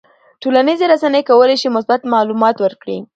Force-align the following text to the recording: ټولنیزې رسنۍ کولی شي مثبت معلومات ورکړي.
ټولنیزې 0.41 0.85
رسنۍ 0.93 1.21
کولی 1.29 1.55
شي 1.61 1.67
مثبت 1.75 2.01
معلومات 2.13 2.55
ورکړي. 2.61 2.97